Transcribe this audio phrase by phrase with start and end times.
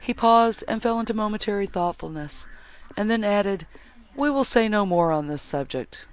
[0.00, 2.46] He paused, and fell into a momentary thoughtfulness,
[2.96, 3.66] and then added,
[4.16, 6.06] "We will say no more on this subject."